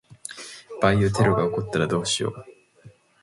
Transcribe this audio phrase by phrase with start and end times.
[0.81, 2.45] バイオテロが起こったらどうしよう。